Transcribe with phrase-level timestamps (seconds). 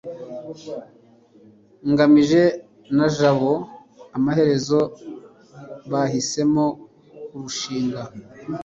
[1.91, 2.43] ngamije
[2.97, 3.51] na jabo
[4.17, 4.79] amaherezo
[5.91, 6.65] bahisemo
[7.27, 8.01] kurushinga